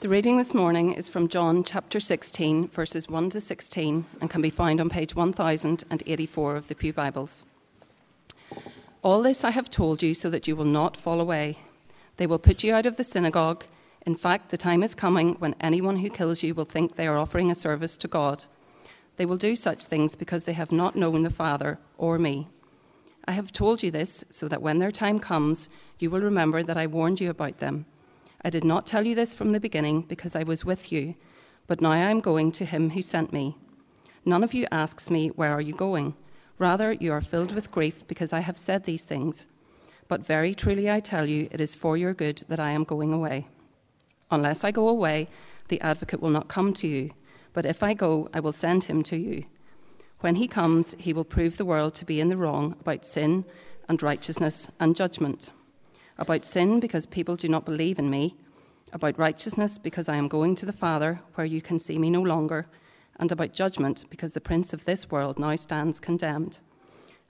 [0.00, 4.40] The reading this morning is from John chapter 16, verses 1 to 16, and can
[4.40, 7.44] be found on page 1084 of the Pew Bibles.
[9.02, 11.58] All this I have told you so that you will not fall away.
[12.16, 13.64] They will put you out of the synagogue.
[14.06, 17.18] In fact, the time is coming when anyone who kills you will think they are
[17.18, 18.44] offering a service to God.
[19.16, 22.46] They will do such things because they have not known the Father or me.
[23.24, 26.76] I have told you this so that when their time comes, you will remember that
[26.76, 27.84] I warned you about them.
[28.42, 31.14] I did not tell you this from the beginning because I was with you,
[31.66, 33.56] but now I am going to him who sent me.
[34.24, 36.14] None of you asks me, Where are you going?
[36.56, 39.48] Rather, you are filled with grief because I have said these things.
[40.06, 43.12] But very truly I tell you, it is for your good that I am going
[43.12, 43.48] away.
[44.30, 45.28] Unless I go away,
[45.66, 47.10] the advocate will not come to you,
[47.52, 49.44] but if I go, I will send him to you.
[50.20, 53.44] When he comes, he will prove the world to be in the wrong about sin
[53.88, 55.50] and righteousness and judgment
[56.18, 58.36] about sin because people do not believe in me,
[58.92, 62.22] about righteousness because I am going to the Father where you can see me no
[62.22, 62.66] longer,
[63.16, 66.60] and about judgment because the prince of this world now stands condemned.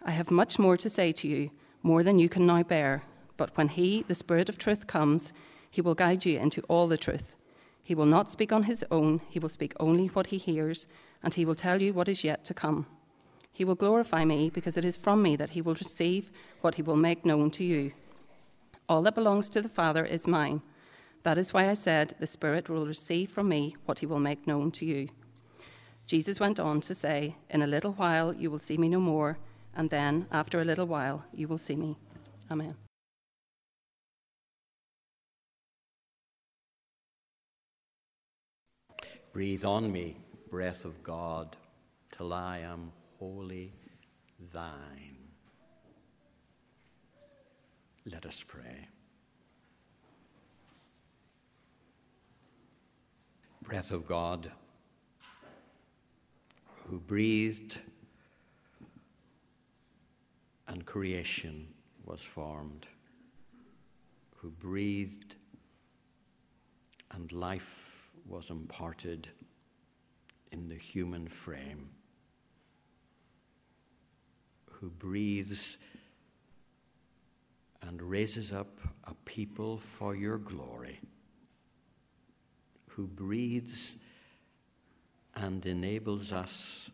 [0.05, 1.51] I have much more to say to you,
[1.83, 3.03] more than you can now bear,
[3.37, 5.33] but when he, the Spirit of truth, comes,
[5.71, 7.37] he will guide you into all the truth.
[7.83, 10.87] He will not speak on his own, he will speak only what he hears,
[11.23, 12.87] and he will tell you what is yet to come.
[13.53, 16.31] He will glorify me because it is from me that he will receive
[16.61, 17.93] what he will make known to you.
[18.89, 20.63] All that belongs to the Father is mine.
[21.23, 24.47] That is why I said, The Spirit will receive from me what he will make
[24.47, 25.09] known to you.
[26.07, 29.37] Jesus went on to say, In a little while you will see me no more,
[29.77, 31.99] and then, after a little while, you will see me.
[32.51, 32.75] Amen.
[39.35, 40.17] Breathe on me,
[40.51, 41.57] breath of God,
[42.11, 43.75] till I am wholly
[44.53, 45.18] thine.
[48.11, 48.89] Let us pray.
[53.63, 54.51] Breath of God,
[56.87, 57.79] who breathed
[60.69, 61.69] and creation
[62.07, 62.87] was formed,
[64.37, 65.35] who breathed
[67.11, 69.29] and life was imparted
[70.51, 71.91] in the human frame,
[74.71, 75.77] who breathes
[77.89, 81.01] and raises up a people for your glory,
[82.87, 83.97] who breathes
[85.35, 86.91] and enables us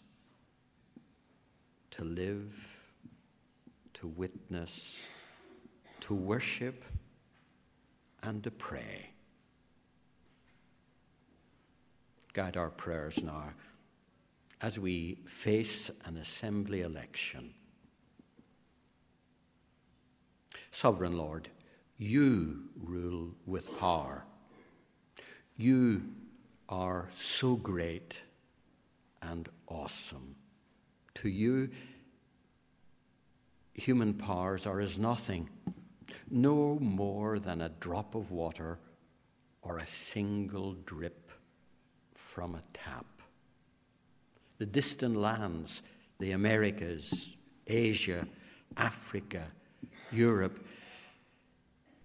[1.90, 2.92] to live,
[3.94, 5.04] to witness,
[5.98, 6.84] to worship,
[8.22, 9.10] and to pray.
[12.32, 13.50] Guide our prayers now
[14.60, 17.52] as we face an assembly election
[20.74, 21.48] Sovereign Lord,
[21.98, 24.24] you rule with power.
[25.56, 26.02] You
[26.68, 28.20] are so great
[29.22, 30.34] and awesome.
[31.14, 31.70] To you,
[33.74, 35.48] human powers are as nothing,
[36.28, 38.80] no more than a drop of water
[39.62, 41.30] or a single drip
[42.16, 43.06] from a tap.
[44.58, 45.82] The distant lands,
[46.18, 47.36] the Americas,
[47.68, 48.26] Asia,
[48.76, 49.46] Africa,
[50.12, 50.64] Europe,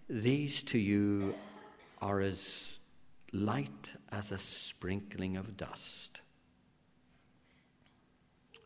[0.08, 1.34] these to you
[2.02, 2.78] are as
[3.32, 6.20] light as a sprinkling of dust,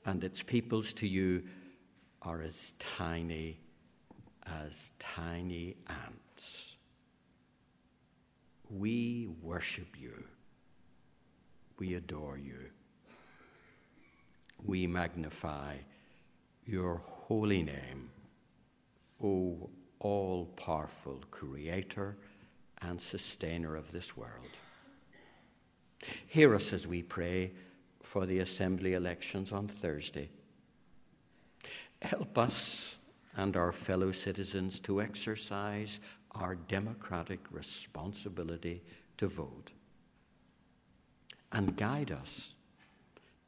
[0.07, 1.43] and its peoples to you
[2.23, 3.59] are as tiny
[4.47, 6.77] as tiny ants.
[8.71, 10.25] We worship you.
[11.79, 12.71] We adore you.
[14.65, 15.77] We magnify
[16.67, 18.11] your holy name
[19.25, 19.71] O
[20.01, 22.19] all powerful creator
[22.83, 24.51] and sustainer of this world.
[26.27, 27.53] Hear us as we pray
[28.03, 30.29] for the assembly elections on Thursday.
[32.03, 32.99] Help us
[33.37, 36.01] and our fellow citizens to exercise
[36.33, 38.83] our democratic responsibility
[39.17, 39.71] to vote.
[41.51, 42.57] And guide us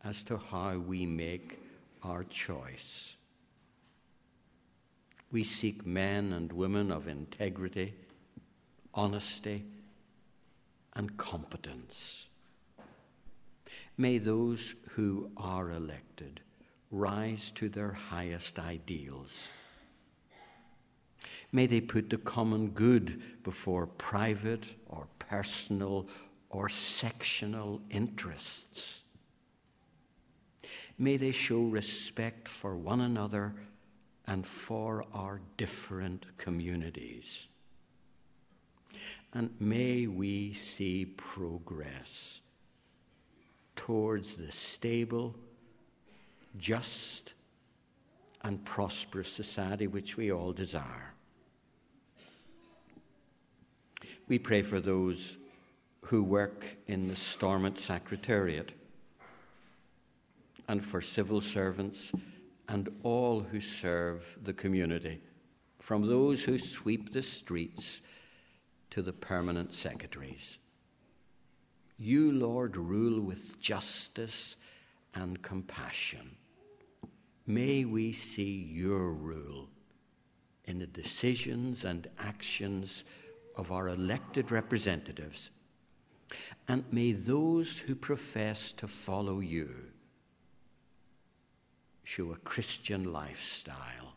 [0.04, 1.60] as to how we make
[2.02, 3.15] our choice
[5.36, 7.92] we seek men and women of integrity,
[8.94, 9.62] honesty,
[10.94, 12.24] and competence.
[13.98, 16.40] May those who are elected
[16.90, 19.52] rise to their highest ideals.
[21.52, 26.08] May they put the common good before private or personal
[26.48, 29.02] or sectional interests.
[30.98, 33.54] May they show respect for one another
[34.26, 37.48] and for our different communities.
[39.34, 42.40] And may we see progress
[43.76, 45.36] towards the stable,
[46.56, 47.34] just,
[48.42, 51.12] and prosperous society which we all desire.
[54.28, 55.38] We pray for those
[56.02, 58.72] who work in the Stormont Secretariat
[60.68, 62.12] and for civil servants
[62.68, 65.20] and all who serve the community,
[65.78, 68.00] from those who sweep the streets
[68.90, 70.58] to the permanent secretaries.
[71.98, 74.56] You, Lord, rule with justice
[75.14, 76.36] and compassion.
[77.46, 79.68] May we see your rule
[80.64, 83.04] in the decisions and actions
[83.56, 85.50] of our elected representatives.
[86.68, 89.70] And may those who profess to follow you
[92.06, 94.14] show a Christian lifestyle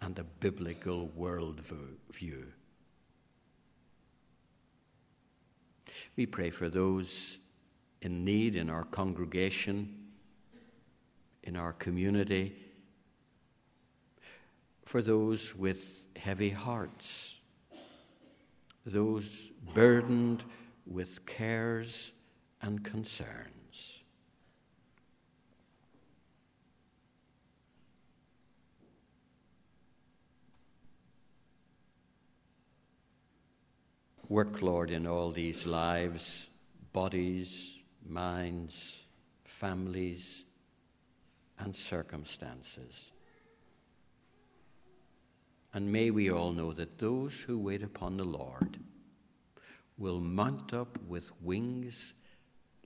[0.00, 2.42] and a biblical worldview.
[6.16, 7.38] We pray for those
[8.00, 10.08] in need in our congregation,
[11.44, 12.52] in our community,
[14.84, 17.38] for those with heavy hearts,
[18.84, 20.42] those burdened
[20.84, 22.10] with cares
[22.60, 23.61] and concerns.
[34.32, 36.48] Work, Lord, in all these lives,
[36.94, 39.02] bodies, minds,
[39.44, 40.44] families,
[41.58, 43.12] and circumstances.
[45.74, 48.78] And may we all know that those who wait upon the Lord
[49.98, 52.14] will mount up with wings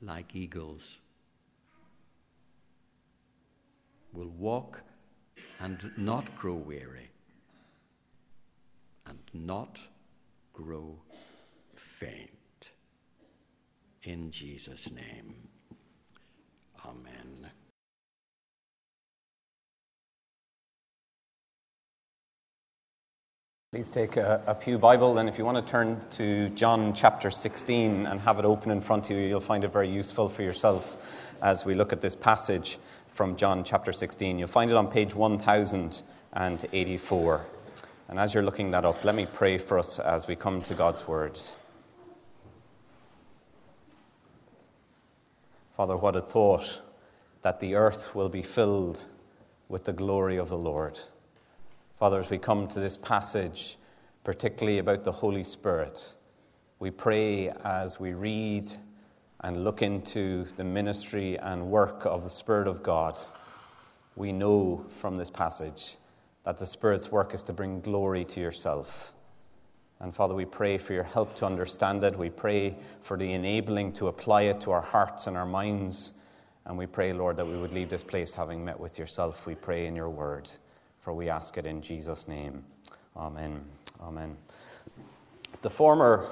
[0.01, 0.99] like eagles,
[4.13, 4.83] will walk
[5.61, 7.09] and not grow weary,
[9.07, 9.79] and not
[10.53, 10.99] grow
[11.79, 12.31] faint.
[14.03, 15.49] In Jesus' name,
[16.85, 17.51] Amen.
[23.73, 27.31] Please take a, a, Pew Bible, and if you want to turn to John chapter
[27.31, 30.43] 16 and have it open in front of you, you'll find it very useful for
[30.43, 34.39] yourself as we look at this passage from John chapter 16.
[34.39, 37.47] You'll find it on page 1084.
[38.09, 40.75] And as you're looking that up, let me pray for us as we come to
[40.75, 41.39] God's Word.
[45.77, 46.81] Father, what a thought
[47.43, 49.05] that the earth will be filled
[49.69, 50.99] with the glory of the Lord.
[51.97, 53.77] Father, as we come to this passage,
[54.25, 56.15] particularly about the Holy Spirit,
[56.79, 58.65] we pray as we read
[59.41, 63.19] and look into the ministry and work of the Spirit of God,
[64.15, 65.99] we know from this passage
[66.45, 69.13] that the Spirit's work is to bring glory to yourself.
[70.01, 72.19] And Father, we pray for your help to understand it.
[72.19, 76.13] We pray for the enabling to apply it to our hearts and our minds.
[76.67, 79.47] And we pray, Lord, that we would leave this place having met with yourself.
[79.47, 80.51] We pray in your word,
[80.99, 82.65] for we ask it in Jesus' name.
[83.17, 83.65] Amen.
[84.03, 84.37] Amen.
[85.63, 86.27] The former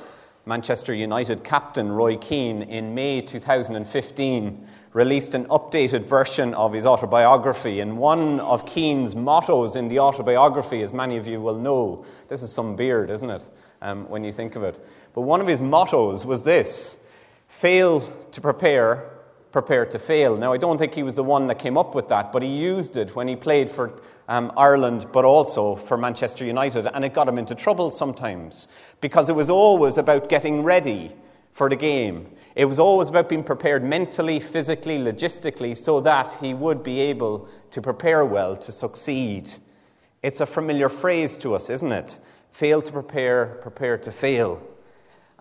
[0.46, 7.80] Manchester United captain Roy Keane in May 2015 released an updated version of his autobiography.
[7.80, 12.42] And one of Keane's mottos in the autobiography, as many of you will know, this
[12.42, 13.48] is some beard, isn't it,
[13.80, 14.86] um, when you think of it?
[15.14, 17.02] But one of his mottos was this
[17.48, 18.00] fail
[18.32, 19.13] to prepare,
[19.54, 20.36] prepared to fail.
[20.36, 22.48] Now, I don't think he was the one that came up with that, but he
[22.48, 27.14] used it when he played for um, Ireland, but also for Manchester United, and it
[27.14, 28.66] got him into trouble sometimes
[29.00, 31.12] because it was always about getting ready
[31.52, 32.26] for the game.
[32.56, 37.48] It was always about being prepared mentally, physically, logistically, so that he would be able
[37.70, 39.48] to prepare well to succeed.
[40.24, 42.18] It's a familiar phrase to us, isn't it?
[42.50, 44.60] Fail to prepare, prepare to fail.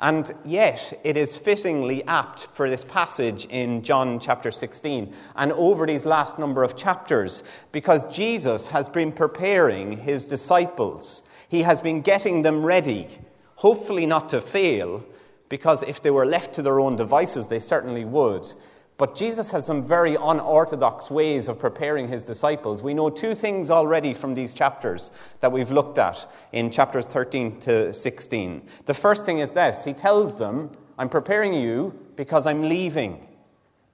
[0.04, 5.86] And yet, it is fittingly apt for this passage in John chapter 16 and over
[5.88, 11.22] these last number of chapters because Jesus has been preparing his disciples.
[11.48, 13.08] He has been getting them ready,
[13.56, 15.06] hopefully not to fail,
[15.48, 18.52] because if they were left to their own devices, they certainly would.
[18.98, 22.84] But Jesus has some very unorthodox ways of preparing his disciples.
[22.84, 27.60] We know two things already from these chapters that we've looked at in chapters 13
[27.62, 28.62] to 16.
[28.86, 33.28] The first thing is this He tells them, I'm preparing you because I'm leaving.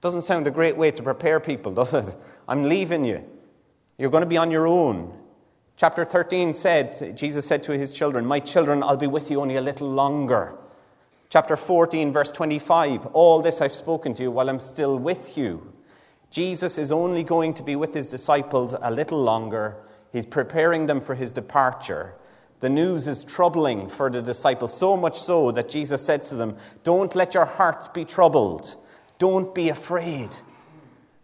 [0.02, 2.14] Doesn't sound a great way to prepare people, does it?
[2.46, 3.24] I'm leaving you.
[3.96, 5.16] You're going to be on your own.
[5.76, 9.56] Chapter 13 said, Jesus said to his children, My children, I'll be with you only
[9.56, 10.58] a little longer.
[11.30, 15.72] Chapter 14, verse 25 All this I've spoken to you while I'm still with you.
[16.32, 19.76] Jesus is only going to be with his disciples a little longer.
[20.12, 22.16] He's preparing them for his departure.
[22.58, 26.56] The news is troubling for the disciples, so much so that Jesus said to them,
[26.82, 28.74] Don't let your hearts be troubled.
[29.18, 30.34] Don't be afraid.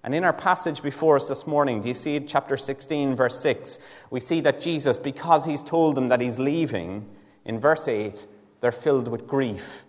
[0.05, 3.81] And in our passage before us this morning, do you see chapter 16, verse 6?
[4.11, 7.09] We see that Jesus, because he's told them that he's leaving,
[7.45, 8.25] in verse 8,
[8.61, 9.85] they're filled with grief.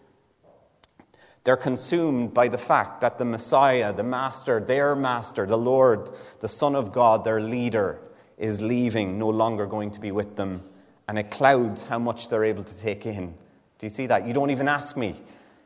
[1.47, 6.09] They're consumed by the fact that the Messiah, the Master, their Master, the Lord,
[6.41, 8.01] the Son of God, their leader,
[8.37, 10.61] is leaving, no longer going to be with them
[11.07, 13.33] and it clouds how much they're able to take in.
[13.79, 14.27] Do you see that?
[14.27, 15.15] You don't even ask me,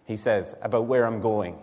[0.05, 1.57] he says, about where I'm going.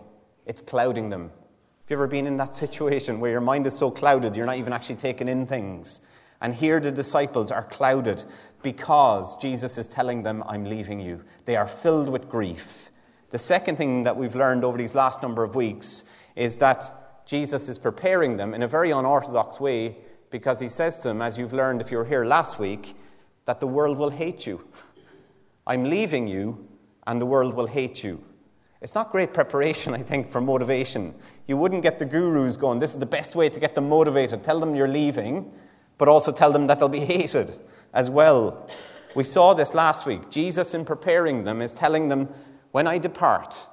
[0.45, 1.29] It's clouding them.
[1.29, 4.57] Have you ever been in that situation where your mind is so clouded you're not
[4.57, 6.01] even actually taking in things?
[6.41, 8.25] And here the disciples are clouded
[8.63, 11.23] because Jesus is telling them, I'm leaving you.
[11.45, 12.89] They are filled with grief.
[13.29, 16.05] The second thing that we've learned over these last number of weeks
[16.35, 19.97] is that Jesus is preparing them in a very unorthodox way
[20.31, 22.95] because he says to them, as you've learned if you were here last week,
[23.45, 24.63] that the world will hate you.
[25.67, 26.67] I'm leaving you,
[27.05, 28.23] and the world will hate you.
[28.81, 31.13] It's not great preparation, I think, for motivation.
[31.47, 34.43] You wouldn't get the gurus going, this is the best way to get them motivated.
[34.43, 35.51] Tell them you're leaving,
[35.97, 37.59] but also tell them that they'll be hated
[37.93, 38.67] as well.
[39.15, 40.29] We saw this last week.
[40.29, 42.29] Jesus, in preparing them, is telling them,
[42.71, 43.67] when I depart,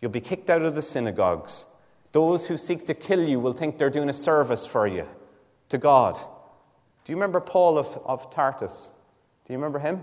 [0.00, 1.66] you'll be kicked out of the synagogues.
[2.12, 5.06] Those who seek to kill you will think they're doing a service for you
[5.68, 6.16] to God.
[7.04, 8.92] Do you remember Paul of, of Tarsus?
[9.44, 10.02] Do you remember him?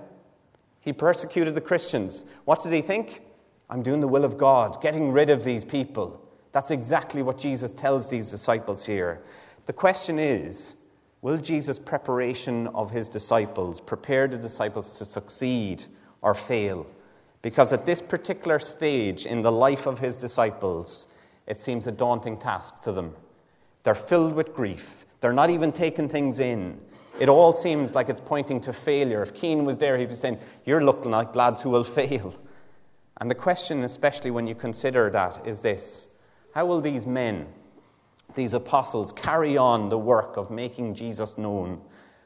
[0.81, 2.25] He persecuted the Christians.
[2.45, 3.21] What did he think?
[3.69, 6.25] I'm doing the will of God, getting rid of these people.
[6.51, 9.21] That's exactly what Jesus tells these disciples here.
[9.65, 10.77] The question is
[11.21, 15.83] will Jesus' preparation of his disciples prepare the disciples to succeed
[16.21, 16.87] or fail?
[17.41, 21.07] Because at this particular stage in the life of his disciples,
[21.47, 23.15] it seems a daunting task to them.
[23.83, 26.79] They're filled with grief, they're not even taking things in.
[27.19, 29.21] It all seems like it's pointing to failure.
[29.21, 32.33] If Keane was there, he'd be saying, You're looking like lads who will fail.
[33.19, 36.09] And the question, especially when you consider that, is this
[36.53, 37.47] How will these men,
[38.35, 41.81] these apostles, carry on the work of making Jesus known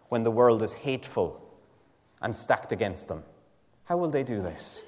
[0.09, 1.41] when the world is hateful
[2.21, 3.23] and stacked against them?
[3.85, 4.83] How will they do this?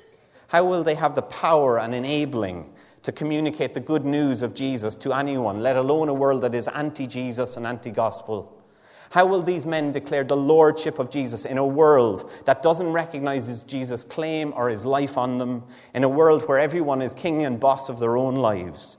[0.55, 2.71] How will they have the power and enabling
[3.03, 6.69] to communicate the good news of Jesus to anyone, let alone a world that is
[6.69, 8.63] anti Jesus and anti gospel?
[9.09, 13.63] How will these men declare the lordship of Jesus in a world that doesn't recognize
[13.63, 15.61] Jesus' claim or his life on them,
[15.93, 18.97] in a world where everyone is king and boss of their own lives?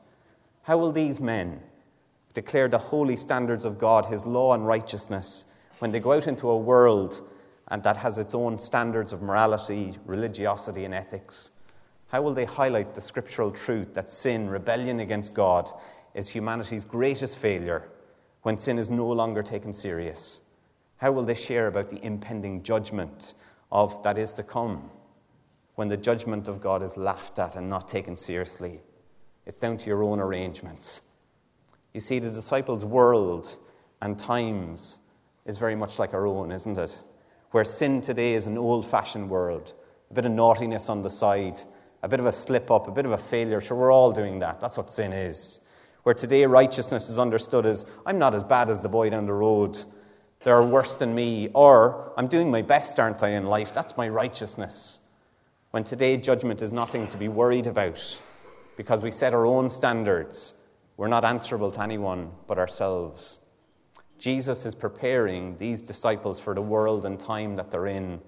[0.65, 1.63] How will these men
[2.35, 5.47] declare the holy standards of God, his law and righteousness,
[5.79, 7.27] when they go out into a world
[7.69, 11.51] and that has its own standards of morality, religiosity, and ethics?
[12.09, 15.71] How will they highlight the scriptural truth that sin, rebellion against God,
[16.15, 17.89] is humanity's greatest failure?
[18.47, 20.43] when sin is no longer taken serious?
[20.99, 23.35] How will they share about the impending judgment
[23.73, 24.89] of that is to come
[25.75, 28.79] when the judgment of God is laughed at and not taken seriously?
[29.47, 31.03] It's down to your own arrangements.
[31.93, 33.57] You see, the disciples' world
[34.01, 35.01] and times
[35.45, 36.97] is very much like our own, isn't it?
[37.57, 39.73] Where sin today is an old fashioned world,
[40.11, 41.59] a bit of naughtiness on the side,
[42.03, 43.63] a bit of a slip up, a bit of a failure.
[43.63, 44.61] Sure, we're all doing that.
[44.61, 45.63] That's what sin is
[46.03, 49.33] where today righteousness is understood as I'm not as bad as the boy down the
[49.33, 49.83] road,
[50.41, 53.73] they're worse than me, or I'm doing my best, aren't I, in life?
[53.73, 54.99] That's my righteousness.
[55.71, 58.21] When today judgment is nothing to be worried about
[58.77, 60.53] because we set our own standards,
[60.99, 63.39] we're not answerable to anyone but ourselves.
[64.19, 68.21] Jesus is preparing these disciples for the world and time that they're in.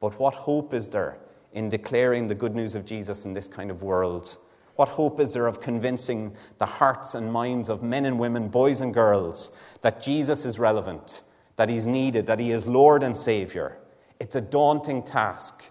[0.00, 1.18] But what hope is there
[1.52, 4.36] in declaring the good news of Jesus in this kind of world?
[4.76, 8.80] What hope is there of convincing the hearts and minds of men and women, boys
[8.80, 11.22] and girls, that Jesus is relevant,
[11.56, 13.76] that he's needed, that he is Lord and Savior?
[14.20, 15.70] It's a daunting task,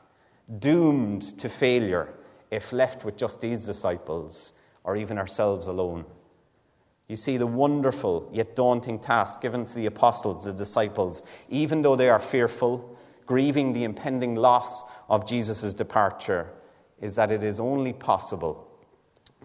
[0.59, 2.13] doomed to failure
[2.51, 6.05] if left with just these disciples or even ourselves alone.
[7.09, 11.95] You see the wonderful yet daunting task given to the apostles, the disciples, even though
[11.95, 16.51] they are fearful, grieving the impending loss of Jesus' departure,
[17.01, 18.67] is that it is only possible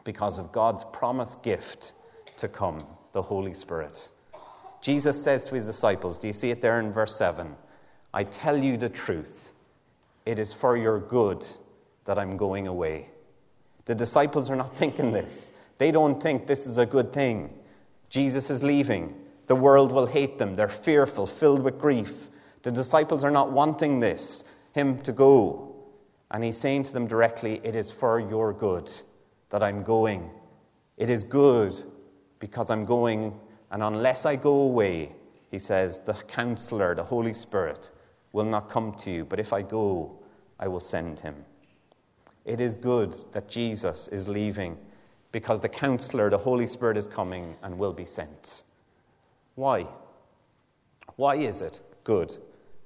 [0.04, 1.94] because of God's promised gift
[2.36, 4.10] to come, the Holy Spirit.
[4.82, 7.56] Jesus says to his disciples, do you see it there in verse 7?
[8.12, 9.52] I tell you the truth.
[10.26, 11.46] It is for your good
[12.04, 13.08] that I'm going away.
[13.86, 15.52] The disciples are not thinking this.
[15.78, 17.50] They don't think this is a good thing.
[18.08, 19.14] Jesus is leaving.
[19.46, 20.56] The world will hate them.
[20.56, 22.28] They're fearful, filled with grief.
[22.62, 25.74] The disciples are not wanting this, him to go.
[26.30, 28.90] And he's saying to them directly, It is for your good
[29.50, 30.30] that I'm going.
[30.96, 31.74] It is good
[32.38, 33.38] because I'm going,
[33.70, 35.12] and unless I go away,
[35.50, 37.90] he says, the counselor, the Holy Spirit,
[38.32, 40.18] will not come to you, but if I go,
[40.58, 41.36] I will send him.
[42.44, 44.76] It is good that Jesus is leaving
[45.34, 48.62] because the counselor, the Holy Spirit, is coming and will be sent.
[49.56, 49.84] Why?
[51.16, 52.32] Why is it good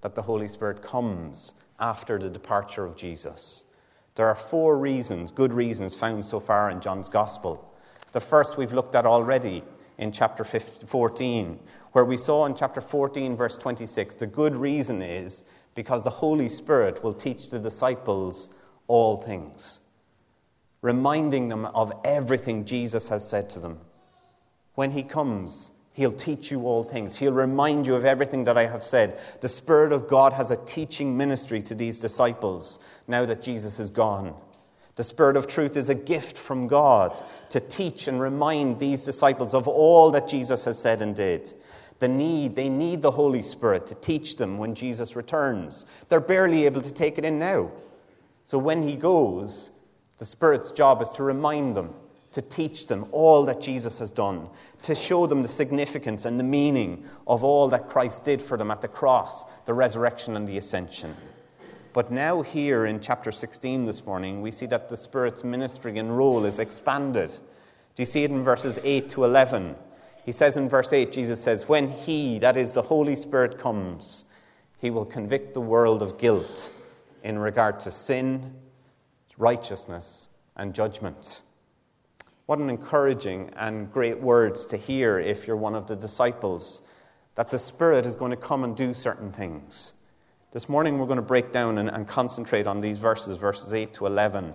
[0.01, 3.67] that the Holy Spirit comes after the departure of Jesus?
[4.15, 7.71] There are four reasons, good reasons, found so far in John's Gospel.
[8.13, 9.63] The first we've looked at already
[9.99, 11.59] in chapter 14,
[11.93, 16.49] where we saw in chapter 14, verse 26, the good reason is because the Holy
[16.49, 18.49] Spirit will teach the disciples
[18.87, 19.81] all things,
[20.83, 23.79] reminding them of everything Jesus has said to them.
[24.75, 27.19] When he comes, He'll teach you all things.
[27.19, 29.19] He'll remind you of everything that I have said.
[29.41, 33.91] The Spirit of God has a teaching ministry to these disciples now that Jesus is
[33.91, 34.33] gone.
[34.95, 37.19] The Spirit of truth is a gift from God
[37.51, 41.53] to teach and remind these disciples of all that Jesus has said and did.
[41.99, 45.85] The need, they need the Holy Spirit to teach them when Jesus returns.
[46.09, 47.73] They're barely able to take it in now.
[48.45, 49.73] So when he goes,
[50.19, 51.95] the Spirit's job is to remind them
[52.33, 54.49] to teach them all that Jesus has done,
[54.83, 58.71] to show them the significance and the meaning of all that Christ did for them
[58.71, 61.17] at the cross, the resurrection, and the ascension.
[61.95, 66.17] But now, here in chapter 16 this morning, we see that the Spirit's ministry and
[66.17, 67.31] role is expanded.
[67.95, 69.75] Do you see it in verses 8 to 11?
[70.25, 74.27] He says in verse 8, Jesus says, When He, that is the Holy Spirit, comes,
[74.79, 76.71] He will convict the world of guilt
[77.25, 78.55] in regard to sin,
[79.39, 81.43] righteousness, and judgment.
[82.47, 86.83] What an encouraging and great words to hear if you're one of the disciples
[87.37, 89.95] that the Spirit is going to come and do certain things.
[90.51, 93.93] This morning we're going to break down and, and, concentrate on these verses, verses 8
[93.95, 94.55] to 11,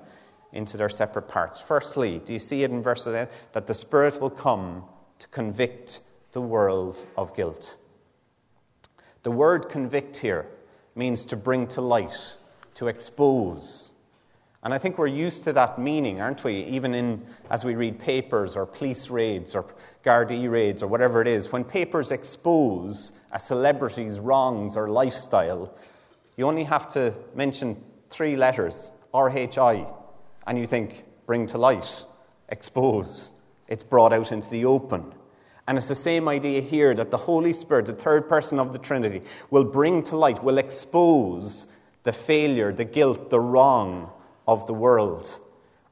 [0.52, 1.62] into their separate parts.
[1.62, 3.30] Firstly, do you see it in verse 8?
[3.54, 4.84] That the Spirit will come
[5.20, 6.02] to convict
[6.34, 7.78] the world of guilt.
[9.22, 10.48] The word convict here
[10.96, 12.36] means to bring to light,
[12.74, 13.93] to expose,
[14.64, 16.64] and I think we're used to that meaning, aren't we?
[16.64, 19.66] Even in, as we read papers or police raids or
[20.06, 25.74] Gardaí raids or whatever it is, when papers expose a celebrity's wrongs or lifestyle,
[26.38, 27.76] you only have to mention
[28.10, 29.86] three letters, RHI,
[30.48, 32.06] and you think, bring to light,
[32.48, 33.32] expose.
[33.68, 35.14] It's brought out into the open.
[35.68, 38.80] And it's the same idea here that the Holy Spirit, the third person of the
[38.80, 41.68] Trinity, will bring to light, will expose
[42.04, 44.10] the failure, the guilt, the wrong
[44.48, 45.40] of the world.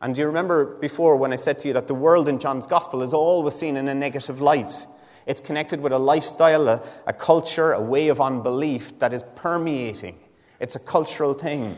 [0.01, 2.65] And do you remember before when I said to you that the world in John's
[2.65, 4.87] Gospel is always seen in a negative light?
[5.27, 10.17] It's connected with a lifestyle, a, a culture, a way of unbelief that is permeating.
[10.59, 11.77] It's a cultural thing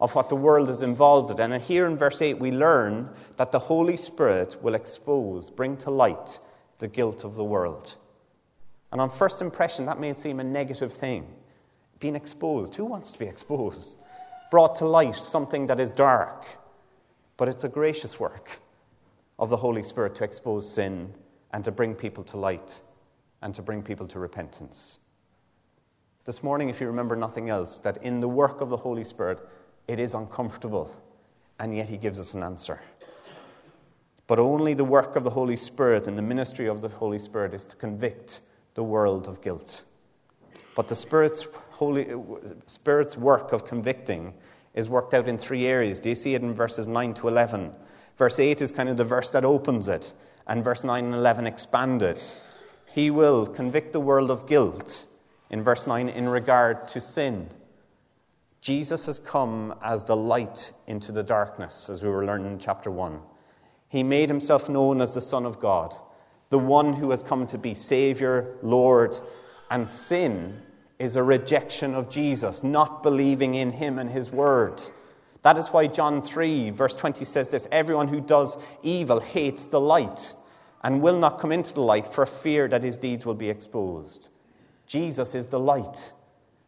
[0.00, 1.52] of what the world is involved in.
[1.52, 5.90] And here in verse 8, we learn that the Holy Spirit will expose, bring to
[5.90, 6.38] light
[6.78, 7.96] the guilt of the world.
[8.90, 11.26] And on first impression, that may seem a negative thing.
[12.00, 12.74] Being exposed.
[12.74, 13.98] Who wants to be exposed?
[14.52, 16.44] Brought to light something that is dark,
[17.38, 18.60] but it's a gracious work
[19.38, 21.10] of the Holy Spirit to expose sin
[21.54, 22.82] and to bring people to light
[23.40, 24.98] and to bring people to repentance.
[26.26, 29.40] This morning, if you remember nothing else, that in the work of the Holy Spirit,
[29.88, 30.94] it is uncomfortable,
[31.58, 32.78] and yet He gives us an answer.
[34.26, 37.54] But only the work of the Holy Spirit and the ministry of the Holy Spirit
[37.54, 38.42] is to convict
[38.74, 39.84] the world of guilt.
[40.76, 42.18] But the Spirit's, Holy, uh,
[42.66, 44.34] Spirit's work of convicting
[44.74, 46.00] is worked out in three areas.
[46.00, 47.72] Do you see it in verses 9 to 11?
[48.16, 50.12] Verse 8 is kind of the verse that opens it,
[50.46, 52.40] and verse 9 and 11 expand it.
[52.86, 55.06] He will convict the world of guilt
[55.50, 57.48] in verse 9 in regard to sin.
[58.60, 62.90] Jesus has come as the light into the darkness, as we were learning in chapter
[62.90, 63.18] 1.
[63.88, 65.94] He made himself known as the Son of God,
[66.50, 69.18] the one who has come to be Savior, Lord,
[69.70, 70.60] and sin
[71.02, 74.80] is a rejection of Jesus, not believing in him and his word.
[75.42, 79.80] That is why John 3, verse 20 says this Everyone who does evil hates the
[79.80, 80.32] light
[80.84, 84.28] and will not come into the light for fear that his deeds will be exposed.
[84.86, 86.12] Jesus is the light.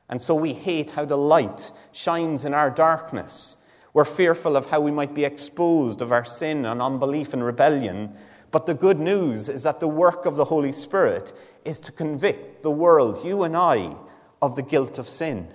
[0.08, 3.56] And so we hate how the light shines in our darkness.
[3.92, 8.16] We're fearful of how we might be exposed of our sin and unbelief and rebellion.
[8.50, 11.32] But the good news is that the work of the Holy Spirit
[11.64, 13.94] is to convict the world, you and I,
[14.44, 15.48] of the guilt of sin.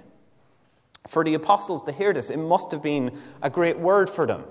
[1.08, 4.44] For the apostles to hear this, it must have been a great word for them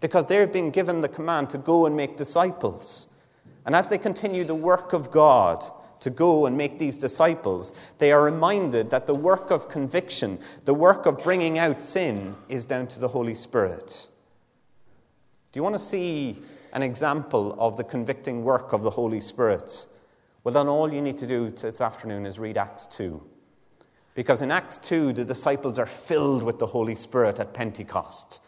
[0.00, 3.08] because they've been given the command to go and make disciples.
[3.64, 5.64] And as they continue the work of God
[6.00, 10.74] to go and make these disciples, they are reminded that the work of conviction, the
[10.74, 14.08] work of bringing out sin, is down to the Holy Spirit.
[15.52, 16.36] Do you want to see
[16.74, 19.86] an example of the convicting work of the Holy Spirit?
[20.44, 23.35] Well, then all you need to do this afternoon is read Acts 2.
[24.16, 28.40] Because in Acts 2, the disciples are filled with the Holy Spirit at Pentecost.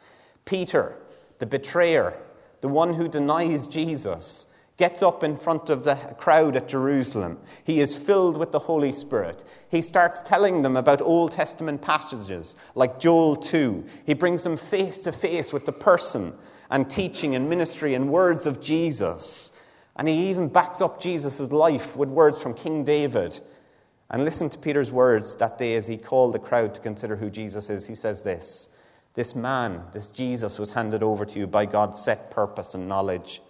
[0.47, 0.97] Peter,
[1.41, 2.15] the betrayer,
[2.63, 4.47] the one who denies Jesus,
[4.79, 7.37] gets up in front of the crowd at Jerusalem.
[7.65, 9.45] He is filled with the Holy Spirit.
[9.71, 13.85] He starts telling them about Old Testament passages like Joel 2.
[14.07, 16.33] He brings them face to face with the person
[16.71, 19.53] and teaching and ministry and words of Jesus.
[19.97, 23.39] And he even backs up Jesus' life with words from King David.
[24.11, 27.29] And listen to Peter's words that day as he called the crowd to consider who
[27.29, 27.87] Jesus is.
[27.87, 28.75] He says this
[29.15, 33.43] This man, this Jesus, was handed over to you by God's set purpose and knowledge.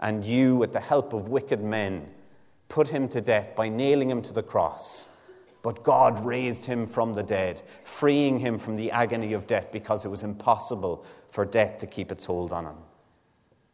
[0.00, 2.08] And you, with the help of wicked men,
[2.68, 5.08] put him to death by nailing him to the cross.
[5.62, 10.04] But God raised him from the dead, freeing him from the agony of death because
[10.04, 12.76] it was impossible for death to keep its hold on him.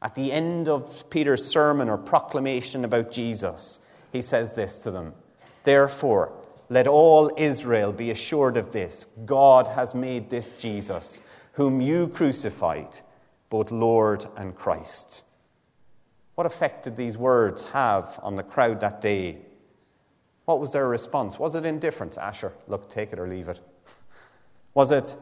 [0.03, 3.81] At the end of Peter's sermon or proclamation about Jesus,
[4.12, 5.14] he says this to them
[5.66, 6.33] Therefore,
[6.68, 11.22] let all Israel be assured of this God has made this Jesus,
[11.55, 13.00] whom you crucified,
[13.50, 15.24] both Lord and Christ.
[16.37, 19.38] What effect did these words have on the crowd that day?
[20.44, 21.37] What was their response?
[21.37, 22.16] Was it indifference?
[22.16, 23.61] Asher, look, take it or leave it.
[24.74, 25.16] Was it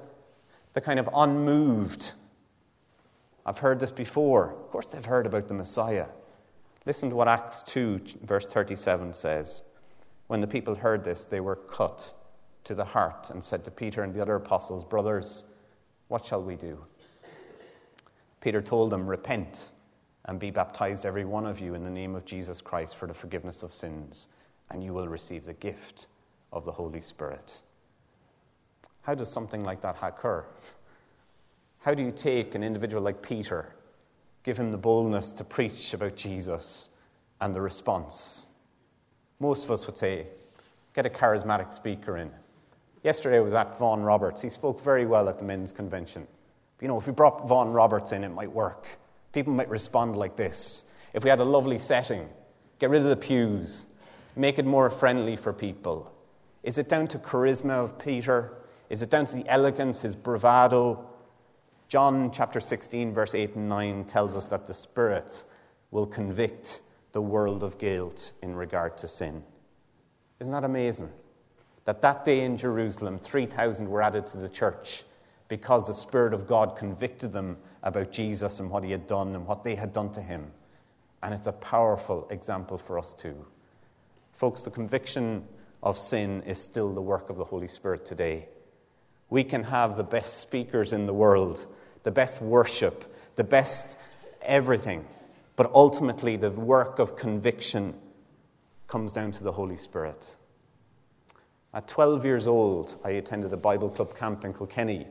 [0.74, 2.12] the kind of unmoved
[3.46, 4.50] I've heard this before.
[4.50, 6.06] Of course, they've heard about the Messiah.
[6.84, 9.62] Listen to what Acts 2, verse 37 says.
[10.26, 12.14] When the people heard this, they were cut
[12.64, 15.44] to the heart and said to Peter and the other apostles, Brothers,
[16.08, 16.84] what shall we do?
[18.40, 19.70] Peter told them, Repent
[20.26, 23.14] and be baptized, every one of you, in the name of Jesus Christ for the
[23.14, 24.28] forgiveness of sins,
[24.70, 26.06] and you will receive the gift
[26.52, 27.62] of the Holy Spirit.
[29.02, 30.46] How does something like that occur?
[31.80, 33.74] How do you take an individual like Peter,
[34.42, 36.90] give him the boldness to preach about Jesus,
[37.42, 38.46] and the response?
[39.44, 40.26] Most of us would say,
[40.94, 42.30] get a charismatic speaker in.
[43.02, 44.40] Yesterday was at Vaughan Roberts.
[44.40, 46.26] He spoke very well at the men's convention.
[46.80, 48.86] You know, if we brought Vaughan Roberts in, it might work.
[49.34, 50.86] People might respond like this.
[51.12, 52.26] If we had a lovely setting,
[52.78, 53.86] get rid of the pews,
[54.34, 56.10] make it more friendly for people.
[56.62, 58.54] Is it down to charisma of Peter?
[58.88, 61.06] Is it down to the elegance, his bravado?
[61.88, 65.44] John chapter 16, verse 8 and 9 tells us that the Spirit
[65.90, 66.80] will convict
[67.14, 69.40] the world of guilt in regard to sin.
[70.40, 71.10] Isn't that amazing?
[71.84, 75.04] That that day in Jerusalem, 3,000 were added to the church
[75.46, 79.46] because the Spirit of God convicted them about Jesus and what he had done and
[79.46, 80.50] what they had done to him.
[81.22, 83.46] And it's a powerful example for us too.
[84.32, 85.44] Folks, the conviction
[85.84, 88.48] of sin is still the work of the Holy Spirit today.
[89.30, 91.66] We can have the best speakers in the world
[92.02, 93.96] the best worship, the best
[94.42, 95.06] everything.
[95.56, 97.94] But ultimately, the work of conviction
[98.88, 100.36] comes down to the Holy Spirit.
[101.72, 105.06] At 12 years old, I attended a Bible club camp in Kilkenny.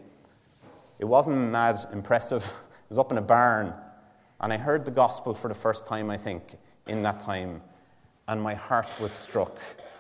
[1.00, 3.74] It wasn't mad impressive, it was up in a barn.
[4.40, 7.62] And I heard the gospel for the first time, I think, in that time.
[8.28, 9.58] And my heart was struck.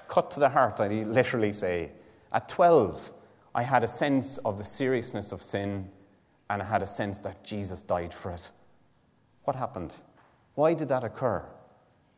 [0.07, 1.91] Cut to the heart, I literally say.
[2.31, 3.13] At 12,
[3.55, 5.89] I had a sense of the seriousness of sin
[6.49, 8.51] and I had a sense that Jesus died for it.
[9.43, 9.95] What happened?
[10.55, 11.43] Why did that occur?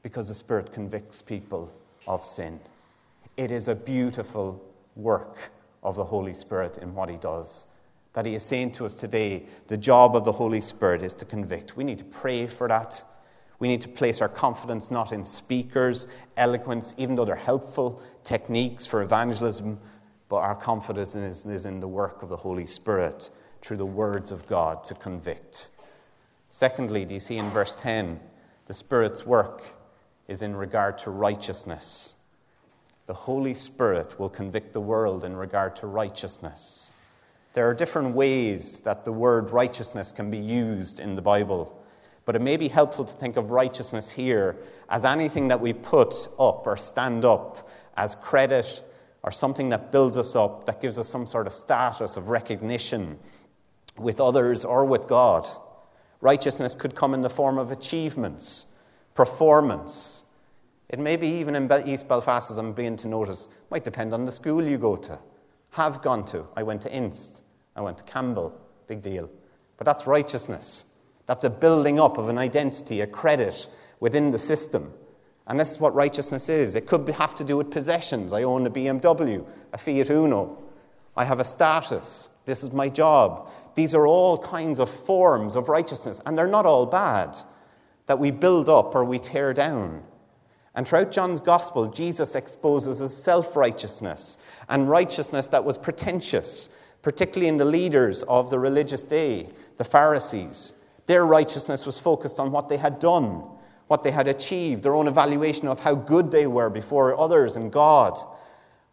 [0.04, 1.74] Because the Spirit convicts people
[2.08, 2.60] of sin.
[3.38, 4.62] It is a beautiful
[4.96, 5.52] work
[5.84, 7.66] of the Holy Spirit in what He does.
[8.14, 11.26] That He is saying to us today the job of the Holy Spirit is to
[11.26, 11.78] convict.
[11.78, 13.04] We need to pray for that.
[13.60, 18.86] We need to place our confidence not in speakers, eloquence, even though they're helpful techniques
[18.86, 19.80] for evangelism,
[20.28, 23.30] but our confidence is, is in the work of the Holy Spirit
[23.62, 25.70] through the words of God to convict.
[26.56, 28.18] Secondly, do you see in verse 10,
[28.68, 29.62] the Spirit's work
[30.30, 32.16] is in regard to righteousness.
[33.08, 36.94] The Holy Spirit will convict the world in regard to righteousness.
[37.52, 41.78] There are different ways that the word righteousness can be used in the Bible,
[42.24, 44.56] but it may be helpful to think of righteousness here
[44.90, 48.82] as anything that we put up or stand up as credit
[49.24, 53.20] or something that builds us up, that gives us some sort of status of recognition
[53.98, 55.50] with others or with God.
[56.26, 58.66] Righteousness could come in the form of achievements,
[59.14, 60.26] performance.
[60.90, 64.26] It may be even in East Belfast, as I'm beginning to notice, might depend on
[64.26, 65.20] the school you go to,
[65.70, 66.48] have gone to.
[66.58, 67.44] I went to Inst,
[67.76, 69.30] I went to Campbell, big deal.
[69.78, 70.86] But that's righteousness.
[71.28, 74.92] That's a building up of an identity, a credit within the system.
[75.46, 76.74] And this is what righteousness is.
[76.74, 78.34] It could have to do with possessions.
[78.34, 80.58] I own a BMW, a Fiat Uno.
[81.16, 82.30] I have a status.
[82.48, 83.48] This is my job.
[83.76, 87.38] These are all kinds of forms of righteousness, and they're not all bad
[88.08, 90.04] that we build up or we tear down.
[90.76, 96.70] And throughout John's gospel, Jesus exposes his self righteousness and righteousness that was pretentious,
[97.02, 100.74] particularly in the leaders of the religious day, the Pharisees.
[101.06, 103.44] Their righteousness was focused on what they had done,
[103.88, 107.72] what they had achieved, their own evaluation of how good they were before others and
[107.72, 108.18] God.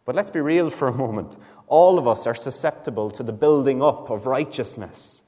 [0.05, 1.37] But let's be real for a moment.
[1.67, 5.23] All of us are susceptible to the building up of righteousness.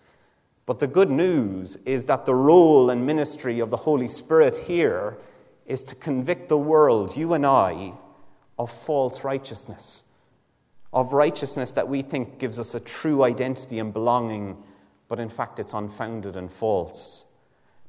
[0.66, 5.18] But the good news is that the role and ministry of the Holy Spirit here
[5.66, 7.94] is to convict the world, you and I,
[8.58, 10.04] of false righteousness,
[10.94, 14.58] of righteousness that we think gives us a true identity and belonging,
[15.08, 17.26] but in fact it's unfounded and false.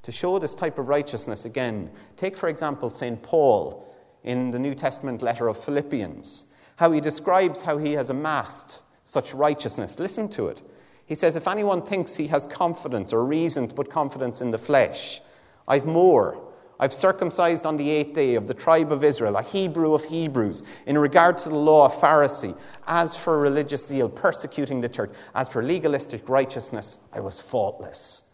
[0.02, 3.22] To show this type of righteousness again, take for example St.
[3.22, 8.82] Paul in the New Testament letter of Philippians, how he describes how he has amassed
[9.04, 9.98] such righteousness.
[9.98, 10.62] Listen to it.
[11.06, 14.58] He says, If anyone thinks he has confidence or reason to put confidence in the
[14.58, 15.20] flesh,
[15.68, 16.42] I've more.
[16.78, 20.62] I've circumcised on the eighth day of the tribe of Israel, a Hebrew of Hebrews,
[20.84, 22.58] in regard to the law, a Pharisee.
[22.86, 25.10] As for religious zeal, persecuting the church.
[25.34, 28.30] As for legalistic righteousness, I was faultless.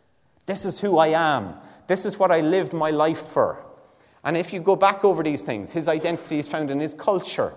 [0.47, 1.55] This is who I am.
[1.87, 3.65] This is what I lived my life for.
[4.25, 7.55] And if you go back over these things, his identity is found in his culture,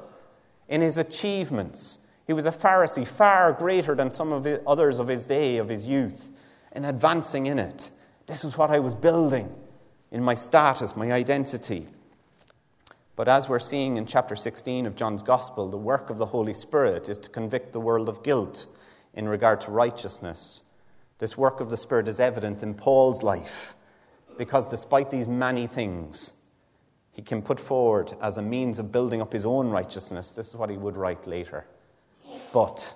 [0.69, 1.99] in his achievements.
[2.27, 5.69] He was a Pharisee, far greater than some of the others of his day, of
[5.69, 6.31] his youth,
[6.71, 7.91] in advancing in it.
[8.25, 9.53] This is what I was building
[10.11, 11.87] in my status, my identity.
[13.15, 16.53] But as we're seeing in chapter 16 of John's Gospel, the work of the Holy
[16.53, 18.67] Spirit is to convict the world of guilt
[19.13, 20.63] in regard to righteousness.
[21.19, 23.75] This work of the Spirit is evident in Paul's life
[24.37, 26.33] because despite these many things,
[27.15, 30.31] he can put forward as a means of building up his own righteousness.
[30.31, 31.65] This is what he would write later.
[32.51, 32.93] But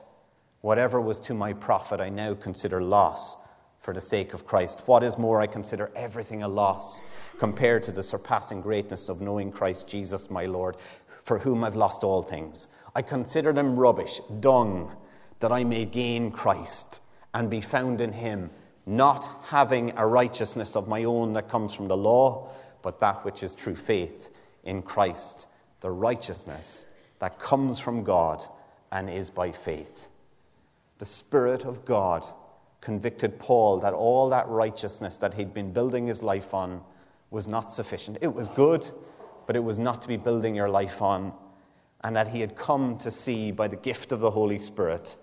[0.60, 3.38] whatever was to my profit, I now consider loss
[3.80, 4.84] for the sake of Christ.
[4.88, 7.02] What is more, I consider everything a loss
[7.38, 10.76] compared to the surpassing greatness of knowing Christ Jesus, my Lord,
[11.24, 12.68] for whom I've lost all things.
[12.94, 14.92] I consider them rubbish, dung,
[15.40, 17.00] that I may gain Christ
[17.34, 18.50] and be found in him,
[18.86, 22.50] not having a righteousness of my own that comes from the law,
[22.82, 24.30] but that which is true faith
[24.64, 25.48] in Christ,
[25.82, 26.86] the righteousness
[27.20, 28.44] that comes from God
[28.92, 30.10] and is by faith.
[30.98, 32.26] The Spirit of God
[32.82, 36.82] convicted Paul that all that righteousness that he'd been building his life on
[37.30, 38.18] was not sufficient.
[38.22, 38.90] It was good,
[39.46, 41.34] but it was not to be building your life on.
[42.02, 45.18] And that he had come to see by the gift of the Holy Spirit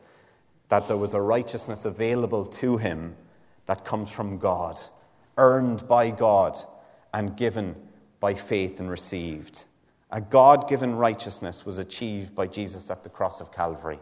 [0.69, 3.17] that there was a righteousness available to him
[3.67, 4.79] that comes from God,
[5.39, 6.57] earned by God,
[7.17, 7.75] and given
[8.21, 9.65] by faith and received.
[10.11, 13.99] A God given righteousness was achieved by Jesus at the cross of Calvary.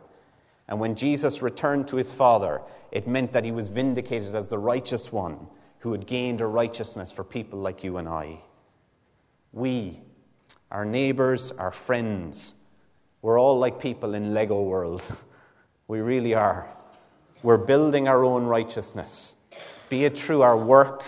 [0.67, 4.59] And when Jesus returned to his Father, it meant that he was vindicated as the
[4.59, 5.47] righteous one
[5.79, 8.41] who had gained a righteousness for people like you and I.
[9.53, 10.01] We,
[10.73, 12.55] our neighbors, our friends,
[13.23, 15.09] we're all like people in Lego world.
[15.87, 16.67] We really are.
[17.43, 19.37] We're building our own righteousness,
[19.91, 21.05] be it through our work,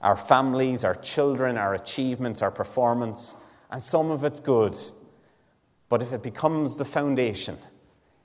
[0.00, 3.36] our families, our children, our achievements, our performance,
[3.70, 4.76] and some of it's good.
[5.88, 7.58] But if it becomes the foundation,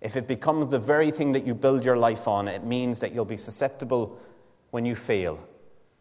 [0.02, 3.14] if it becomes the very thing that you build your life on, it means that
[3.14, 4.20] you'll be susceptible
[4.72, 5.40] when you fail.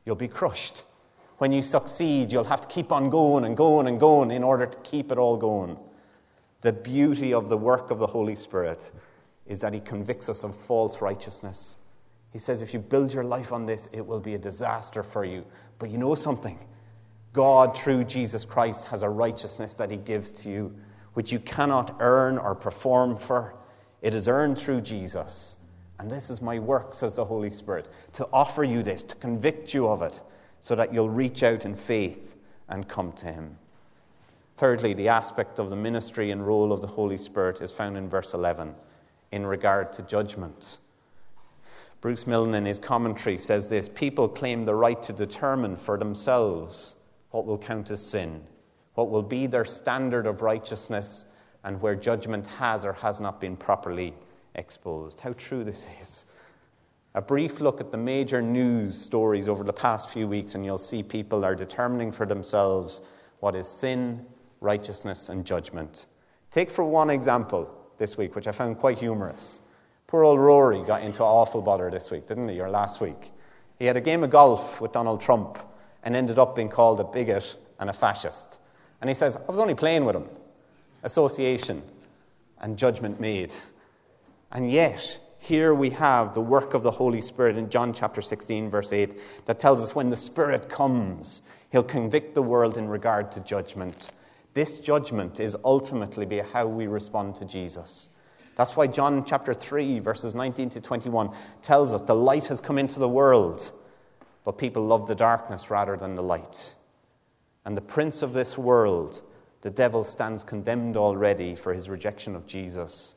[0.05, 0.85] You'll be crushed.
[1.39, 4.67] When you succeed, you'll have to keep on going and going and going in order
[4.67, 5.77] to keep it all going.
[6.61, 8.93] The beauty of the work of the Holy Spirit
[9.47, 11.79] is that He convicts us of false righteousness.
[12.35, 15.25] He says, if you build your life on this, it will be a disaster for
[15.25, 15.47] you.
[15.79, 16.59] But you know something?
[17.33, 20.75] God, through Jesus Christ, has a righteousness that He gives to you,
[21.13, 23.55] which you cannot earn or perform for.
[24.03, 25.59] It is earned through Jesus.
[26.01, 29.73] And this is my work, says the Holy Spirit, to offer you this, to convict
[29.73, 30.21] you of it,
[30.59, 32.35] so that you'll reach out in faith
[32.69, 33.57] and come to Him.
[34.57, 38.09] Thirdly, the aspect of the ministry and role of the Holy Spirit is found in
[38.09, 38.75] verse 11
[39.31, 40.79] in regard to judgment.
[42.05, 46.97] Bruce Milne, in his commentary, says this People claim the right to determine for themselves
[47.31, 48.43] what will count as sin,
[48.93, 51.25] what will be their standard of righteousness,
[51.65, 54.13] and where judgment has or has not been properly
[54.55, 55.19] exposed.
[55.19, 56.27] How true this is.
[57.15, 60.77] A brief look at the major news stories over the past few weeks, and you'll
[60.77, 63.01] see people are determining for themselves
[63.41, 64.27] what is sin,
[64.61, 66.05] righteousness, and judgment.
[66.51, 69.63] Take for one example this week, which I found quite humorous.
[70.15, 73.33] Poor old Rory got into awful bother this week, didn't he, or last week?
[73.81, 75.59] He had a game of golf with Donald Trump
[76.05, 78.61] and ended up being called a bigot and a fascist.
[79.01, 80.29] And he says, I was only playing with him
[81.03, 81.83] association,
[82.61, 83.53] and judgment made.
[84.53, 88.71] And yet, here we have the work of the Holy Spirit in John chapter 16,
[88.71, 93.33] verse 8, that tells us when the Spirit comes, he'll convict the world in regard
[93.33, 94.11] to judgment.
[94.53, 98.11] This judgment is ultimately be how we respond to Jesus.
[98.57, 101.31] That's why John chapter 3, verses 19 to 21
[101.63, 103.73] tells us the light has come into the world,
[104.45, 106.75] but people love the darkness rather than the light.
[107.65, 109.23] And the prince of this world,
[109.63, 113.17] the devil, stands condemned already for his rejection of Jesus.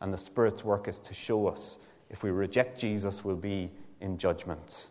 [0.00, 1.78] And the Spirit's work is to show us
[2.10, 3.70] if we reject Jesus, we'll be
[4.00, 4.90] in judgment.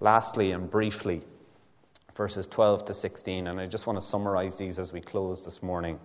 [0.00, 1.22] Lastly and briefly,
[2.14, 5.62] verses 12 to 16, and I just want to summarize these as we close this
[5.62, 6.00] morning.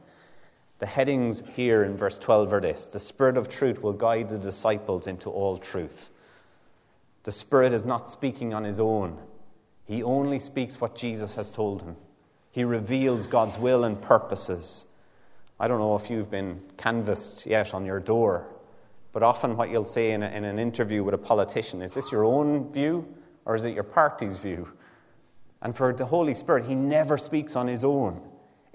[0.79, 4.37] The headings here in verse 12 are this The Spirit of truth will guide the
[4.37, 6.11] disciples into all truth.
[7.23, 9.17] The Spirit is not speaking on his own,
[9.85, 11.95] he only speaks what Jesus has told him.
[12.51, 14.85] He reveals God's will and purposes.
[15.59, 18.47] I don't know if you've been canvassed yet on your door,
[19.13, 22.11] but often what you'll say in, a, in an interview with a politician is this
[22.11, 23.07] your own view
[23.45, 24.67] or is it your party's view?
[25.61, 28.21] And for the Holy Spirit, He never speaks on His own.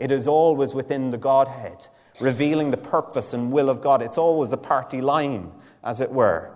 [0.03, 1.87] It is always within the Godhead,
[2.19, 4.03] revealing the purpose and will of God.
[4.03, 5.53] It's always the party line,
[5.85, 6.51] as it were.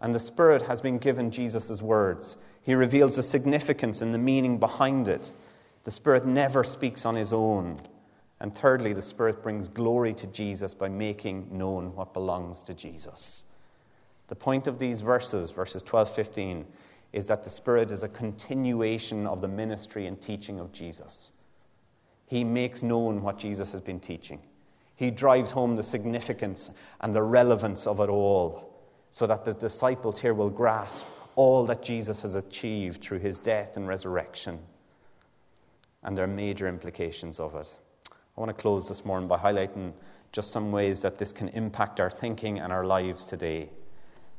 [0.00, 2.36] And the Spirit has been given Jesus' words.
[2.62, 5.32] He reveals the significance and the meaning behind it.
[5.82, 7.78] The Spirit never speaks on His own.
[8.38, 13.46] And thirdly, the Spirit brings glory to Jesus by making known what belongs to Jesus.
[14.28, 16.66] The point of these verses, verses 12 15,
[17.12, 21.32] is that the Spirit is a continuation of the ministry and teaching of Jesus.
[22.26, 24.40] He makes known what Jesus has been teaching.
[24.96, 28.72] He drives home the significance and the relevance of it all
[29.10, 33.76] so that the disciples here will grasp all that Jesus has achieved through his death
[33.76, 34.58] and resurrection.
[36.02, 37.74] And their major implications of it.
[38.10, 39.92] I want to close this morning by highlighting
[40.32, 43.70] just some ways that this can impact our thinking and our lives today.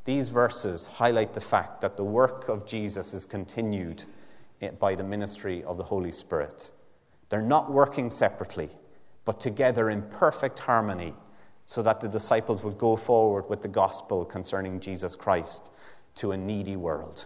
[0.06, 4.04] These verses highlight the fact that the work of Jesus is continued
[4.80, 6.72] by the ministry of the Holy Spirit.
[7.30, 8.70] They're not working separately,
[9.26, 11.14] but together in perfect harmony
[11.66, 15.72] so that the disciples would go forward with the gospel concerning Jesus Christ
[16.16, 17.26] to a needy world.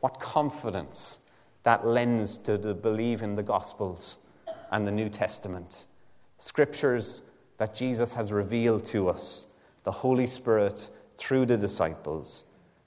[0.00, 1.20] What confidence
[1.62, 4.18] that lends to the belief in the gospels
[4.72, 5.86] and the New Testament.
[6.38, 7.22] Scriptures
[7.58, 9.48] that Jesus has revealed to us,
[9.84, 12.44] the Holy Spirit through the disciples,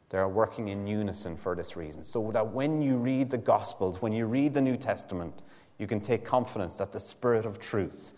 [0.09, 2.03] they are working in unison for this reason.
[2.03, 5.41] So that when you read the Gospels, when you read the New Testament,
[5.77, 8.13] you can take confidence that the Spirit of truth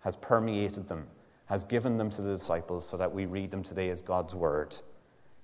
[0.00, 1.06] has permeated them,
[1.46, 4.76] has given them to the disciples, so that we read them today as God's Word.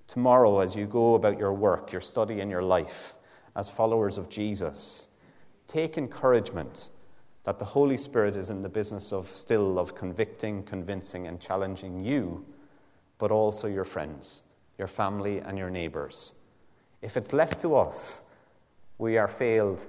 [0.07, 3.17] Tomorrow, as you go about your work, your study, and your life
[3.57, 5.09] as followers of Jesus,
[5.67, 6.91] take encouragement
[7.43, 12.05] that the Holy Spirit is in the business of still of convicting, convincing, and challenging
[12.05, 12.45] you,
[13.19, 14.43] but also your friends,
[14.79, 16.35] your family, and your neighbors.
[17.03, 18.23] If it's left to us,
[18.99, 19.87] we are failed,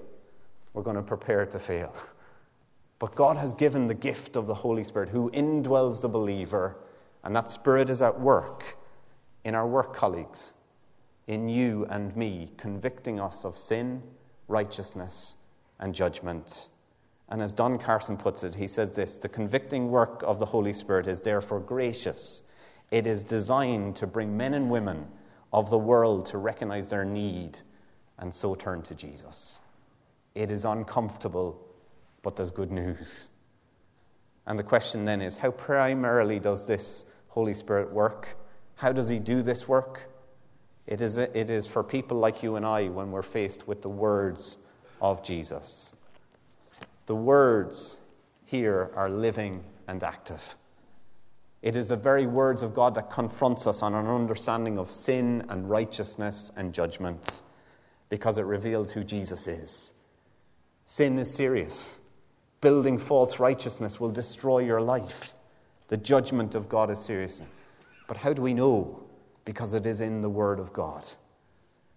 [0.73, 1.93] we're going to prepare to fail.
[2.99, 6.77] But God has given the gift of the Holy Spirit who indwells the believer,
[7.23, 8.77] and that Spirit is at work
[9.43, 10.53] in our work colleagues,
[11.27, 14.01] in you and me, convicting us of sin,
[14.47, 15.37] righteousness,
[15.79, 16.69] and judgment.
[17.29, 20.73] And as Don Carson puts it, he says this the convicting work of the Holy
[20.73, 22.43] Spirit is therefore gracious.
[22.89, 25.07] It is designed to bring men and women
[25.51, 27.59] of the world to recognize their need
[28.17, 29.61] and so turn to Jesus.
[30.37, 31.59] It is uncomfortable,
[32.21, 33.29] but there's good news.
[34.45, 38.37] And the question then is how primarily does this Holy Spirit work?
[38.75, 40.11] How does He do this work?
[40.85, 43.89] It is, it is for people like you and I when we're faced with the
[43.89, 44.59] words
[45.01, 45.95] of Jesus.
[47.07, 47.97] The words
[48.45, 50.55] here are living and active.
[51.63, 55.47] It is the very words of God that confronts us on an understanding of sin
[55.49, 57.41] and righteousness and judgment
[58.09, 59.93] because it reveals who Jesus is.
[60.87, 61.99] Sin is serious.
[62.61, 65.33] Building false righteousness will destroy your life.
[65.89, 67.43] The judgment of God is serious.
[68.07, 69.03] But how do we know?
[69.43, 71.05] Because it is in the Word of God.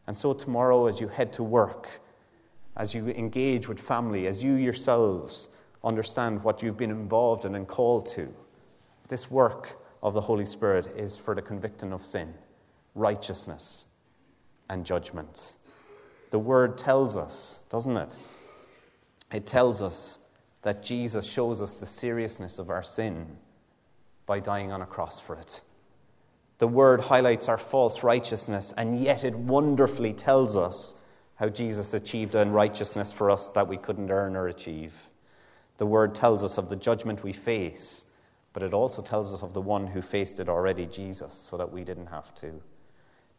[0.08, 2.00] And so, tomorrow, as you head to work,
[2.76, 5.50] as you engage with family, as you yourselves
[5.84, 8.28] understand what you've been involved in and called to.
[9.06, 12.34] This work of the Holy Spirit is for the convicting of sin,
[12.96, 13.86] righteousness,
[14.68, 15.58] and judgment.
[16.30, 18.18] The word tells us, doesn't it?
[19.32, 20.18] It tells us
[20.62, 23.36] that Jesus shows us the seriousness of our sin
[24.26, 25.62] by dying on a cross for it.
[26.58, 30.94] The word highlights our false righteousness, and yet it wonderfully tells us
[31.36, 35.08] how Jesus achieved a righteousness for us that we couldn't earn or achieve.
[35.78, 38.10] The word tells us of the judgment we face,
[38.52, 41.72] but it also tells us of the one who faced it already, Jesus, so that
[41.72, 42.60] we didn't have to.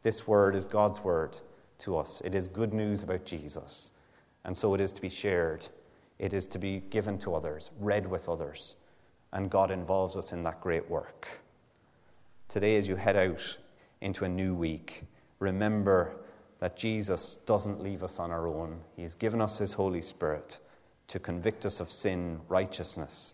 [0.02, 1.38] This word is God's word
[1.80, 2.22] to us.
[2.26, 3.92] It is good news about Jesus,
[4.44, 5.68] and so it is to be shared
[6.22, 8.76] it is to be given to others, read with others,
[9.34, 11.28] and God involves us in that great work.
[12.48, 13.58] Today, as you head out
[14.02, 15.04] into a new week,
[15.40, 16.14] remember
[16.60, 18.82] that Jesus doesn't leave us on our own.
[18.96, 20.60] He has given us His Holy Spirit
[21.08, 23.34] to convict us of sin, righteousness,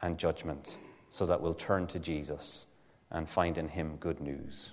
[0.00, 0.78] and judgment,
[1.10, 2.68] so that we'll turn to Jesus
[3.10, 4.72] and find in Him good news.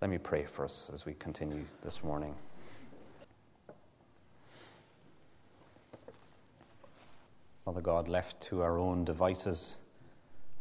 [0.00, 2.34] Let me pray for us as we continue this morning.
[7.68, 9.80] Father God, left to our own devices,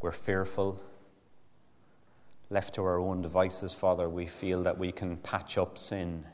[0.02, 0.84] we're fearful.
[2.50, 6.26] Left to our own devices, Father, we feel that we can patch up sin.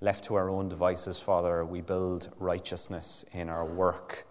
[0.00, 4.26] Left to our own devices, Father, we build righteousness in our work,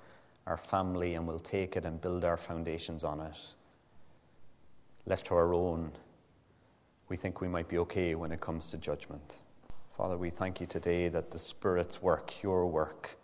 [0.47, 3.37] our family, and we'll take it and build our foundations on it.
[5.05, 5.91] Left to our own,
[7.07, 9.41] we think we might be okay when it comes to judgment.
[9.95, 13.19] Father, we thank you today that the Spirit's work, your work,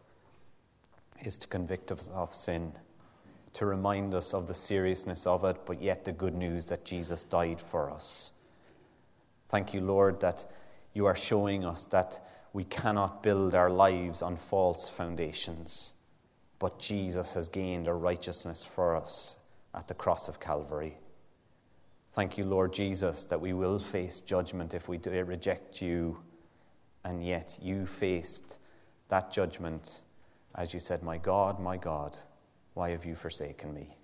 [1.22, 2.72] is to convict us of sin,
[3.54, 7.24] to remind us of the seriousness of it, but yet the good news that Jesus
[7.24, 8.32] died for us.
[9.50, 10.46] Thank you, Lord, that
[10.94, 12.20] you are showing us that
[12.54, 15.94] we cannot build our lives on false foundations,
[16.60, 19.38] but Jesus has gained a righteousness for us
[19.74, 20.98] at the cross of Calvary.
[22.12, 26.18] Thank you, Lord Jesus, that we will face judgment if we reject you,
[27.06, 28.60] and yet you faced
[29.08, 30.02] that judgment
[30.56, 32.18] as you said, My God, my God,
[32.74, 33.96] why have you forsaken me?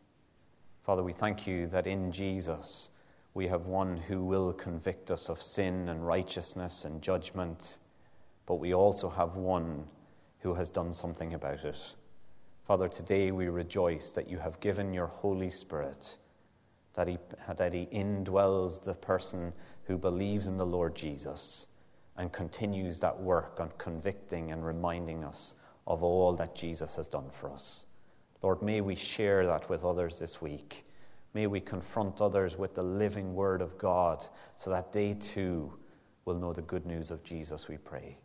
[0.82, 2.90] Father, we thank you that in Jesus
[3.34, 7.78] we have one who will convict us of sin and righteousness and judgment,
[8.46, 9.84] but we also have one
[10.40, 11.96] who has done something about it.
[12.64, 16.18] Father, today we rejoice that you have given your Holy Spirit,
[16.94, 17.18] that he,
[17.56, 21.68] that he indwells the person who believes in the Lord Jesus
[22.18, 25.54] and continues that work on convicting and reminding us
[25.88, 27.86] of all that Jesus has done for us.
[28.44, 30.86] Lord, may we share that with others this week.
[31.34, 34.26] May we confront others with the living word of God
[34.56, 35.74] so that they too
[36.26, 38.18] will know the good news of Jesus, we pray.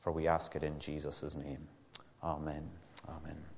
[0.00, 1.66] For we ask it in Jesus' name.
[2.22, 2.68] Amen.
[3.08, 3.53] Amen.